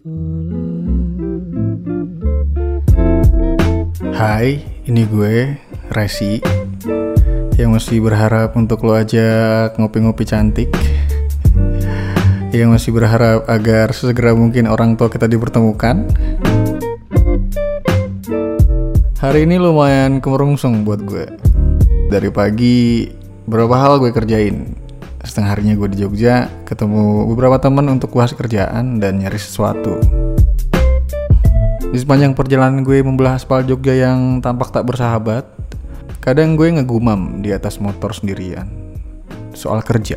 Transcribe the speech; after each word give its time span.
Hai, 0.00 0.08
ini 4.88 5.04
gue, 5.04 5.60
Resi 5.92 6.40
Yang 7.60 7.68
masih 7.68 8.00
berharap 8.00 8.56
untuk 8.56 8.80
lo 8.88 8.96
aja 8.96 9.68
ngopi-ngopi 9.76 10.24
cantik. 10.24 10.72
Yang 12.48 12.80
masih 12.80 12.96
berharap 12.96 13.44
agar 13.44 13.92
sesegera 13.92 14.32
mungkin 14.32 14.72
orang 14.72 14.96
tua 14.96 15.12
kita 15.12 15.28
dipertemukan. 15.28 16.08
Hari 19.20 19.44
ini 19.44 19.60
lumayan 19.60 20.24
kemerungsung 20.24 20.80
buat 20.88 21.04
gue. 21.04 21.28
Dari 22.08 22.32
pagi, 22.32 23.04
berapa 23.44 23.76
hal 23.76 24.00
gue 24.00 24.16
kerjain 24.16 24.79
Setengah 25.20 25.50
harinya 25.52 25.74
gue 25.76 25.88
di 25.92 26.02
Jogja, 26.02 26.48
ketemu 26.64 27.28
beberapa 27.30 27.60
teman 27.60 27.86
untuk 27.88 28.16
bahas 28.16 28.32
kerjaan 28.32 28.98
dan 28.98 29.20
nyari 29.20 29.38
sesuatu 29.38 30.00
di 31.90 31.98
sepanjang 31.98 32.38
perjalanan 32.38 32.86
gue 32.86 33.02
membelah 33.02 33.34
aspal 33.34 33.66
Jogja 33.66 33.90
yang 33.90 34.38
tampak 34.38 34.70
tak 34.70 34.86
bersahabat, 34.86 35.42
kadang 36.22 36.54
gue 36.54 36.70
ngegumam 36.70 37.42
di 37.42 37.50
atas 37.50 37.82
motor 37.82 38.14
sendirian. 38.14 38.70
Soal 39.58 39.82
kerja. 39.82 40.14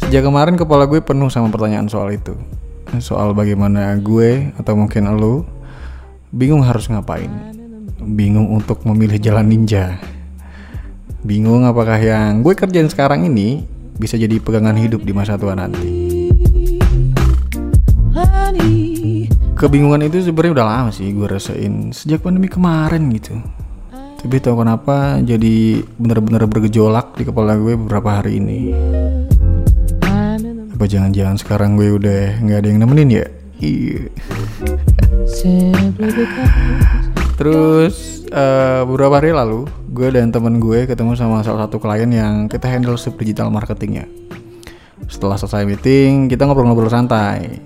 Sejak 0.00 0.24
kemarin 0.24 0.56
kepala 0.56 0.88
gue 0.88 1.04
penuh 1.04 1.28
sama 1.28 1.52
pertanyaan 1.52 1.92
soal 1.92 2.08
itu. 2.08 2.32
Soal 3.04 3.36
bagaimana 3.36 3.92
gue 4.00 4.48
atau 4.56 4.72
mungkin 4.80 5.12
lo 5.12 5.44
bingung 6.32 6.64
harus 6.64 6.88
ngapain. 6.88 7.28
Bingung 8.00 8.48
untuk 8.56 8.80
memilih 8.88 9.20
jalan 9.20 9.44
ninja. 9.44 10.00
Bingung 11.26 11.66
apakah 11.66 11.98
yang 11.98 12.46
gue 12.46 12.54
kerjain 12.54 12.86
sekarang 12.86 13.26
ini 13.26 13.66
bisa 13.98 14.14
jadi 14.14 14.38
pegangan 14.38 14.78
hidup 14.78 15.02
di 15.02 15.10
masa 15.10 15.34
tua 15.34 15.58
nanti. 15.58 15.82
Kebingungan 19.58 20.06
itu 20.06 20.22
sebenarnya 20.22 20.62
udah 20.62 20.66
lama 20.70 20.90
sih 20.94 21.10
gue 21.10 21.26
rasain 21.26 21.90
sejak 21.90 22.22
pandemi 22.22 22.46
kemarin 22.46 23.10
gitu. 23.10 23.42
Tapi 24.22 24.38
tau 24.38 24.54
kenapa 24.54 25.18
jadi 25.18 25.82
bener-bener 25.98 26.46
bergejolak 26.46 27.18
di 27.18 27.26
kepala 27.26 27.58
gue 27.58 27.74
beberapa 27.74 28.22
hari 28.22 28.38
ini. 28.38 28.60
Apa 30.78 30.86
jangan-jangan 30.86 31.42
sekarang 31.42 31.74
gue 31.74 31.90
udah 31.90 32.38
nggak 32.38 32.58
ada 32.62 32.68
yang 32.70 32.78
nemenin 32.86 33.10
ya? 33.10 33.26
Iya. 33.58 34.14
Terus 37.34 38.16
uh, 38.32 38.75
beberapa 38.82 39.22
hari 39.22 39.30
lalu 39.30 39.70
gue 39.94 40.10
dan 40.10 40.34
temen 40.34 40.58
gue 40.58 40.84
ketemu 40.90 41.14
sama 41.14 41.40
salah 41.46 41.64
satu 41.64 41.78
klien 41.78 42.10
yang 42.10 42.50
kita 42.50 42.66
handle 42.66 42.98
sub 42.98 43.14
digital 43.14 43.46
marketingnya. 43.48 44.04
Setelah 45.06 45.38
selesai 45.38 45.62
meeting 45.62 46.26
kita 46.26 46.42
ngobrol-ngobrol 46.44 46.90
santai. 46.90 47.62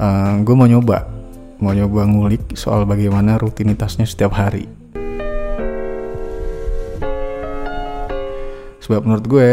Uh, 0.00 0.40
gue 0.40 0.54
mau 0.56 0.64
nyoba 0.64 1.04
mau 1.62 1.70
nyoba 1.70 2.08
ngulik 2.08 2.58
soal 2.58 2.88
bagaimana 2.88 3.36
rutinitasnya 3.36 4.08
setiap 4.08 4.32
hari. 4.32 4.64
Sebab 8.82 9.04
menurut 9.04 9.26
gue 9.28 9.50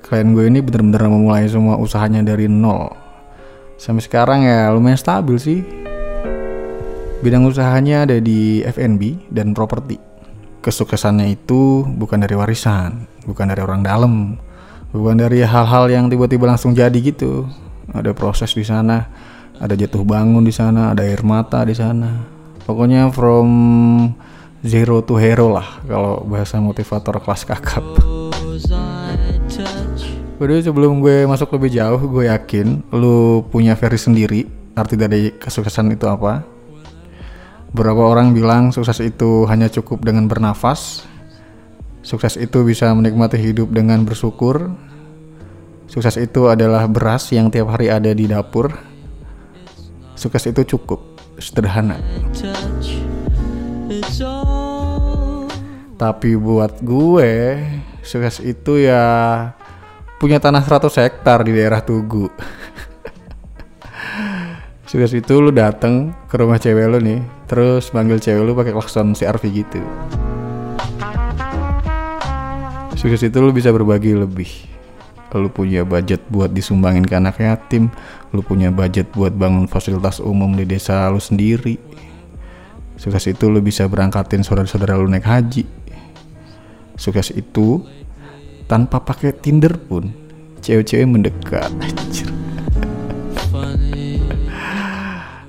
klien 0.00 0.32
gue 0.32 0.44
ini 0.48 0.64
bener-bener 0.64 1.06
memulai 1.06 1.44
semua 1.46 1.76
usahanya 1.76 2.24
dari 2.24 2.48
nol. 2.48 2.90
Sampai 3.76 4.02
sekarang 4.02 4.48
ya 4.48 4.72
lumayan 4.72 4.96
stabil 4.96 5.36
sih. 5.36 5.60
Bidang 7.20 7.44
usahanya 7.44 8.08
ada 8.08 8.16
di 8.18 8.64
F&B 8.64 9.28
dan 9.28 9.52
properti 9.52 10.13
kesuksesannya 10.64 11.36
itu 11.36 11.84
bukan 11.84 12.24
dari 12.24 12.32
warisan 12.32 13.04
bukan 13.28 13.52
dari 13.52 13.60
orang 13.60 13.84
dalam 13.84 14.40
bukan 14.96 15.20
dari 15.20 15.44
hal-hal 15.44 15.92
yang 15.92 16.08
tiba-tiba 16.08 16.48
langsung 16.48 16.72
jadi 16.72 16.96
gitu 16.96 17.44
ada 17.92 18.16
proses 18.16 18.56
di 18.56 18.64
sana 18.64 19.12
ada 19.62 19.74
jatuh 19.78 20.02
bangun 20.02 20.42
di 20.42 20.50
sana, 20.50 20.90
ada 20.90 21.06
air 21.06 21.22
mata 21.22 21.62
di 21.62 21.74
sana. 21.76 22.26
Pokoknya 22.64 23.12
from 23.12 23.48
zero 24.64 25.04
to 25.04 25.20
hero 25.20 25.52
lah 25.52 25.84
kalau 25.84 26.24
bahasa 26.24 26.58
motivator 26.58 27.20
kelas 27.20 27.44
kakap. 27.46 27.84
Udah 30.34 30.58
sebelum 30.58 30.98
gue 30.98 31.28
masuk 31.30 31.54
lebih 31.54 31.78
jauh, 31.78 32.00
gue 32.02 32.26
yakin 32.26 32.82
lu 32.90 33.46
punya 33.52 33.78
versi 33.78 34.10
sendiri 34.10 34.40
arti 34.74 34.98
dari 34.98 35.30
kesuksesan 35.38 35.94
itu 35.94 36.10
apa. 36.10 36.42
Beberapa 37.74 38.06
orang 38.06 38.30
bilang 38.30 38.70
sukses 38.70 39.02
itu 39.02 39.50
hanya 39.50 39.66
cukup 39.66 40.06
dengan 40.06 40.30
bernafas. 40.30 41.02
Sukses 42.06 42.38
itu 42.38 42.62
bisa 42.62 42.94
menikmati 42.94 43.36
hidup 43.36 43.74
dengan 43.74 44.06
bersyukur. 44.06 44.70
Sukses 45.90 46.14
itu 46.16 46.46
adalah 46.46 46.86
beras 46.86 47.34
yang 47.34 47.50
tiap 47.50 47.74
hari 47.74 47.90
ada 47.90 48.14
di 48.14 48.30
dapur 48.30 48.94
sukses 50.14 50.46
itu 50.46 50.62
cukup 50.74 51.02
sederhana 51.42 51.98
tapi 55.98 56.38
buat 56.38 56.78
gue 56.80 57.60
sukses 58.00 58.38
itu 58.40 58.86
ya 58.86 59.02
punya 60.22 60.38
tanah 60.38 60.62
100 60.62 60.86
hektar 61.02 61.42
di 61.42 61.52
daerah 61.58 61.82
Tugu 61.82 62.30
sukses 64.90 65.12
itu 65.18 65.34
lu 65.42 65.50
dateng 65.50 66.14
ke 66.30 66.34
rumah 66.38 66.62
cewek 66.62 66.86
lu 66.86 66.98
nih 67.02 67.20
terus 67.54 67.94
manggil 67.94 68.18
cewek 68.18 68.42
lu 68.42 68.50
pakai 68.58 68.74
klakson 68.74 69.14
CRV 69.14 69.42
gitu 69.54 69.78
sukses 72.98 73.22
itu 73.22 73.38
lu 73.38 73.54
bisa 73.54 73.70
berbagi 73.70 74.18
lebih 74.18 74.74
lu 75.34 75.50
punya 75.50 75.82
budget 75.82 76.22
buat 76.30 76.54
disumbangin 76.54 77.02
ke 77.02 77.18
anak 77.18 77.42
yatim, 77.42 77.90
lu 78.30 78.38
punya 78.38 78.70
budget 78.70 79.10
buat 79.18 79.34
bangun 79.34 79.66
fasilitas 79.66 80.22
umum 80.22 80.54
di 80.54 80.62
desa 80.62 81.10
lu 81.10 81.18
sendiri. 81.18 81.74
Sukses 82.94 83.26
itu 83.26 83.50
lu 83.50 83.58
bisa 83.58 83.90
berangkatin 83.90 84.46
saudara-saudara 84.46 84.94
lu 84.94 85.10
naik 85.10 85.26
haji. 85.26 85.66
Sukses 86.94 87.34
itu 87.34 87.82
tanpa 88.70 89.02
pakai 89.02 89.34
Tinder 89.34 89.74
pun 89.74 90.14
cewek-cewek 90.62 91.10
mendekat. 91.10 91.74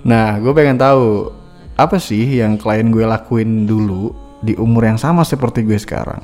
nah, 0.10 0.42
gue 0.42 0.50
pengen 0.58 0.82
tahu 0.82 1.30
apa 1.76 2.00
sih 2.00 2.40
yang 2.40 2.56
klien 2.56 2.88
gue 2.88 3.04
lakuin 3.04 3.68
dulu 3.68 4.16
di 4.40 4.56
umur 4.56 4.88
yang 4.88 4.96
sama 4.96 5.28
seperti 5.28 5.68
gue 5.68 5.76
sekarang. 5.76 6.24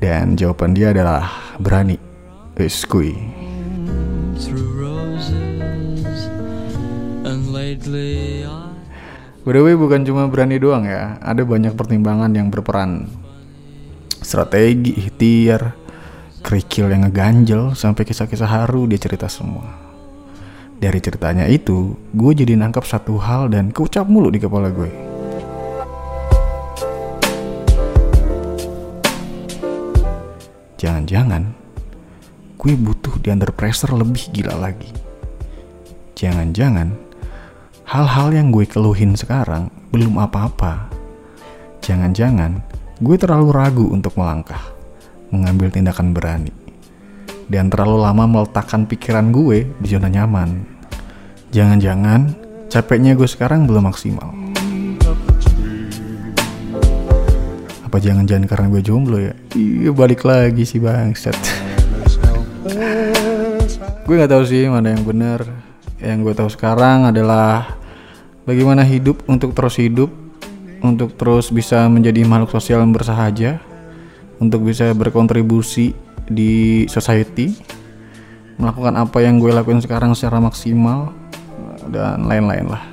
Dan 0.00 0.32
jawaban 0.32 0.72
dia 0.72 0.96
adalah 0.96 1.28
berani. 1.60 2.00
Biskuit. 2.56 3.20
By 9.44 9.56
the 9.56 9.60
way 9.64 9.76
bukan 9.76 10.04
cuma 10.08 10.28
berani 10.28 10.56
doang 10.56 10.88
ya, 10.88 11.20
ada 11.20 11.44
banyak 11.44 11.76
pertimbangan 11.76 12.32
yang 12.32 12.48
berperan. 12.48 13.12
Strategi, 14.24 14.96
ikhtiar, 14.96 15.76
kerikil 16.40 16.88
yang 16.88 17.04
ngeganjel, 17.08 17.72
sampai 17.76 18.08
kisah-kisah 18.08 18.48
haru 18.48 18.88
dia 18.88 19.00
cerita 19.00 19.28
semua. 19.28 19.87
Dari 20.78 21.02
ceritanya 21.02 21.42
itu, 21.50 21.98
gue 22.14 22.32
jadi 22.38 22.54
nangkap 22.54 22.86
satu 22.86 23.18
hal 23.18 23.50
dan 23.50 23.74
keucap 23.74 24.06
mulu 24.06 24.30
di 24.30 24.38
kepala 24.38 24.70
gue. 24.70 24.86
Jangan-jangan 30.78 31.50
gue 32.54 32.78
butuh 32.78 33.18
di 33.18 33.34
under 33.34 33.50
pressure 33.50 33.90
lebih 33.90 34.30
gila 34.30 34.54
lagi. 34.54 34.94
Jangan-jangan 36.14 36.94
hal-hal 37.82 38.30
yang 38.30 38.54
gue 38.54 38.62
keluhin 38.62 39.18
sekarang 39.18 39.74
belum 39.90 40.14
apa-apa. 40.14 40.94
Jangan-jangan 41.82 42.62
gue 43.02 43.16
terlalu 43.18 43.50
ragu 43.50 43.86
untuk 43.90 44.14
melangkah, 44.14 44.62
mengambil 45.34 45.74
tindakan 45.74 46.14
berani. 46.14 46.57
Dan 47.48 47.72
terlalu 47.72 48.04
lama 48.04 48.24
meletakkan 48.28 48.84
pikiran 48.84 49.32
gue 49.32 49.64
di 49.80 49.86
zona 49.88 50.12
nyaman. 50.12 50.68
Jangan-jangan 51.50 52.36
capeknya 52.68 53.16
gue 53.16 53.24
sekarang 53.24 53.64
belum 53.64 53.88
maksimal. 53.88 54.28
Apa 57.88 57.96
jangan-jangan 57.96 58.44
karena 58.44 58.66
gue 58.68 58.82
jomblo 58.84 59.16
ya? 59.16 59.32
Iya 59.56 59.96
balik 59.96 60.28
lagi 60.28 60.68
sih 60.68 60.76
bangsat 60.76 61.36
gue 64.08 64.16
nggak 64.16 64.32
tahu 64.32 64.44
sih 64.48 64.64
mana 64.72 64.96
yang 64.96 65.04
benar 65.04 65.44
yang 66.00 66.24
gue 66.24 66.32
tahu 66.32 66.48
sekarang 66.48 67.12
adalah 67.12 67.76
bagaimana 68.48 68.80
hidup 68.80 69.20
untuk 69.28 69.52
terus 69.52 69.76
hidup 69.76 70.08
untuk 70.80 71.12
terus 71.12 71.52
bisa 71.52 71.84
menjadi 71.92 72.24
makhluk 72.24 72.56
sosial 72.56 72.80
yang 72.80 72.96
bersahaja 72.96 73.60
untuk 74.40 74.64
bisa 74.64 74.88
berkontribusi 74.96 75.92
di 76.28 76.84
society 76.86 77.56
melakukan 78.60 78.94
apa 78.98 79.18
yang 79.24 79.40
gue 79.40 79.54
lakuin 79.54 79.80
sekarang 79.80 80.12
secara 80.12 80.42
maksimal 80.42 81.12
dan 81.88 82.26
lain-lain 82.28 82.68
lah. 82.68 82.84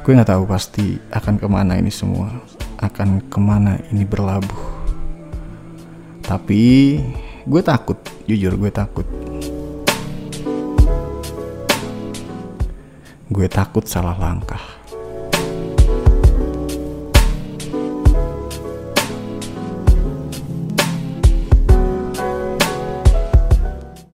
Gue 0.00 0.16
nggak 0.16 0.32
tahu 0.32 0.48
pasti 0.48 0.96
akan 1.12 1.36
ke 1.38 1.46
mana 1.46 1.76
ini 1.76 1.92
semua 1.92 2.32
akan 2.80 3.20
ke 3.28 3.38
mana 3.38 3.76
ini 3.92 4.08
berlabuh. 4.08 4.62
Tapi 6.24 6.96
gue 7.44 7.62
takut 7.62 8.00
jujur 8.24 8.56
gue 8.56 8.70
takut. 8.72 9.06
Gue 13.30 13.46
takut 13.46 13.84
salah 13.86 14.16
langkah. 14.16 14.79